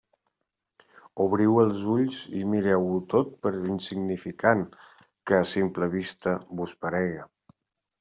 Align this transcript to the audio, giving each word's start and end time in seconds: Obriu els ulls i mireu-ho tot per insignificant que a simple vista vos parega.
Obriu 1.25 1.59
els 1.65 1.83
ulls 1.97 2.23
i 2.41 2.41
mireu-ho 2.55 2.97
tot 3.13 3.31
per 3.45 3.55
insignificant 3.75 4.67
que 4.81 5.43
a 5.45 5.47
simple 5.55 5.95
vista 5.99 6.39
vos 6.63 6.79
parega. 6.85 7.35